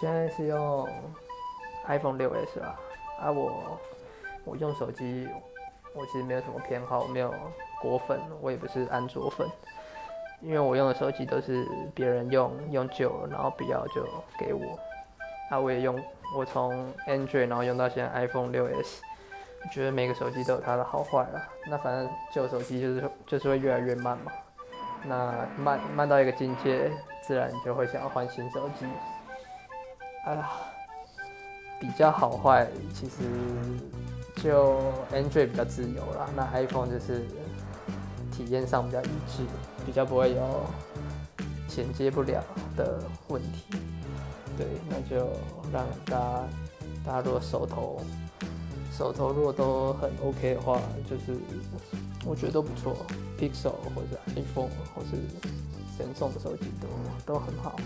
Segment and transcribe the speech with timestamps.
[0.00, 0.88] 现在是用
[1.86, 2.80] iPhone 六 S 吧，
[3.20, 3.78] 啊我
[4.46, 5.28] 我用手机，
[5.94, 7.34] 我其实没有什么偏好，我没有
[7.82, 9.46] 果粉，我也不是安卓粉，
[10.40, 14.02] 因为我用的手机都是别人用用久了，然后不要就
[14.38, 14.78] 给我，
[15.50, 16.02] 啊我也用，
[16.34, 16.72] 我从
[17.06, 19.02] Android 然后用到现在 iPhone 六 S，
[19.70, 24.32] 觉得每个手机都有它的好坏啦，那反正旧手机就是就是会越来越慢嘛，
[25.04, 26.90] 那慢慢到一个境界，
[27.20, 28.86] 自然就会想要换新手机。
[30.24, 30.50] 哎呀，
[31.80, 33.12] 比较好坏其实
[34.36, 34.78] 就
[35.12, 37.24] Android 比较自由啦，那 iPhone 就是
[38.30, 39.44] 体验上比较一致，
[39.86, 40.66] 比较不会有
[41.68, 42.42] 衔接不了
[42.76, 43.64] 的问题。
[44.58, 45.26] 对，那就
[45.72, 46.48] 让大家
[47.04, 48.00] 大家如果手头
[48.92, 51.40] 手头如果都很 OK 的话，就是
[52.26, 52.94] 我觉得都不错
[53.38, 55.16] ，Pixel 或者 iPhone 或是
[55.96, 57.76] Samsung 的手机都都很好。